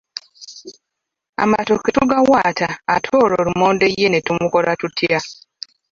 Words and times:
Amatooke 1.43 1.89
tugawaata 1.97 2.67
ate 2.93 3.11
olwo 3.23 3.39
lumonde 3.47 3.85
ye 3.99 4.07
ne 4.09 4.19
tumukola 4.25 4.71
tutya? 4.79 5.19